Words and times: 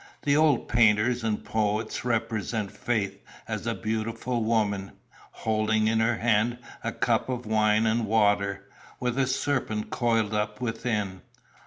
The 0.23 0.35
old 0.35 0.67
painters 0.67 1.23
and 1.23 1.45
poets 1.45 2.03
represented 2.03 2.75
Faith 2.75 3.19
as 3.47 3.67
a 3.67 3.75
beautiful 3.75 4.43
woman, 4.43 4.93
holding 5.45 5.85
in 5.87 5.99
her 5.99 6.17
hand 6.17 6.57
a 6.83 6.91
cup 6.91 7.29
of 7.29 7.45
wine 7.45 7.85
and 7.85 8.07
water, 8.07 8.63
with 8.99 9.19
a 9.19 9.27
serpent 9.27 9.91
coiled 9.91 10.33
up 10.33 10.59
within. 10.59 11.21